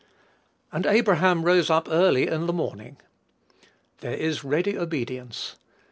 [0.71, 2.97] "And Abraham rose up early in the morning."
[3.99, 5.57] There is ready obedience.